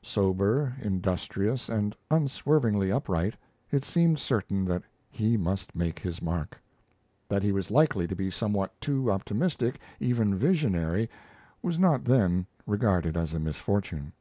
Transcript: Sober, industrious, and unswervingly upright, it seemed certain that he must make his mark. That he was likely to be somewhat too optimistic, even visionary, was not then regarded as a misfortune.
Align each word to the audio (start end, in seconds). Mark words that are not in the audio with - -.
Sober, 0.00 0.74
industrious, 0.80 1.68
and 1.68 1.94
unswervingly 2.10 2.90
upright, 2.90 3.34
it 3.70 3.84
seemed 3.84 4.18
certain 4.18 4.64
that 4.64 4.84
he 5.10 5.36
must 5.36 5.76
make 5.76 5.98
his 5.98 6.22
mark. 6.22 6.58
That 7.28 7.42
he 7.42 7.52
was 7.52 7.70
likely 7.70 8.06
to 8.06 8.16
be 8.16 8.30
somewhat 8.30 8.72
too 8.80 9.12
optimistic, 9.12 9.78
even 10.00 10.34
visionary, 10.34 11.10
was 11.60 11.78
not 11.78 12.06
then 12.06 12.46
regarded 12.66 13.18
as 13.18 13.34
a 13.34 13.38
misfortune. 13.38 14.14